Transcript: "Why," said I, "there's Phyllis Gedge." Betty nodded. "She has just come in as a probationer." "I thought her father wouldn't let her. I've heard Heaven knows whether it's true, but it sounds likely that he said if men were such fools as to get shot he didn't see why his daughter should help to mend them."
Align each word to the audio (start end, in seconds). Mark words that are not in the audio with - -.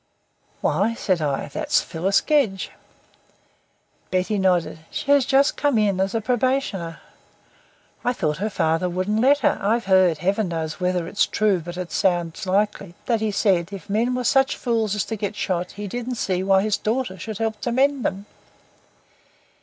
"Why," 0.61 0.95
said 0.95 1.21
I, 1.21 1.47
"there's 1.49 1.79
Phyllis 1.81 2.21
Gedge." 2.21 2.71
Betty 4.09 4.39
nodded. 4.39 4.79
"She 4.89 5.11
has 5.11 5.27
just 5.27 5.55
come 5.57 5.77
in 5.77 5.99
as 5.99 6.15
a 6.15 6.21
probationer." 6.21 6.97
"I 8.03 8.11
thought 8.11 8.37
her 8.37 8.49
father 8.49 8.89
wouldn't 8.89 9.21
let 9.21 9.41
her. 9.41 9.59
I've 9.61 9.85
heard 9.85 10.17
Heaven 10.17 10.47
knows 10.49 10.79
whether 10.79 11.07
it's 11.07 11.27
true, 11.27 11.59
but 11.59 11.77
it 11.77 11.91
sounds 11.91 12.47
likely 12.47 12.95
that 13.05 13.21
he 13.21 13.29
said 13.29 13.71
if 13.71 13.91
men 13.91 14.15
were 14.15 14.23
such 14.23 14.57
fools 14.57 14.95
as 14.95 15.05
to 15.05 15.15
get 15.15 15.35
shot 15.35 15.73
he 15.73 15.85
didn't 15.85 16.15
see 16.15 16.41
why 16.41 16.63
his 16.63 16.77
daughter 16.77 17.19
should 17.19 17.37
help 17.37 17.61
to 17.61 17.71
mend 17.71 18.03
them." 18.03 18.25